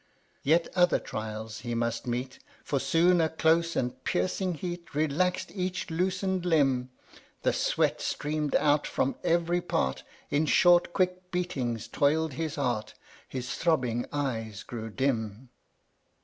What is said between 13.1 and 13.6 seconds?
His